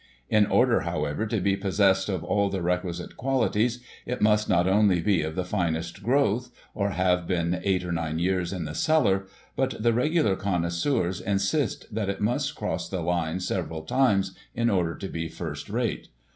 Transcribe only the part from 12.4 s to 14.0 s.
cross the line several